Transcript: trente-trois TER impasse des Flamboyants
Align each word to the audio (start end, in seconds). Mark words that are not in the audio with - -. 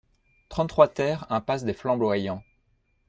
trente-trois 0.49 0.87
TER 0.87 1.27
impasse 1.31 1.63
des 1.63 1.75
Flamboyants 1.75 2.41